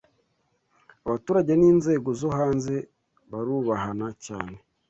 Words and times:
abaturage 1.05 1.51
ninzego 1.59 2.09
zo 2.19 2.29
hanze 2.37 2.73
barubahan 3.31 4.01
cyane 4.25 4.55